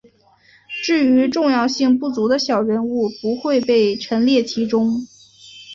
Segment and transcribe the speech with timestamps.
[0.83, 5.05] 至于重要性不足的小人物不会被陈列其中。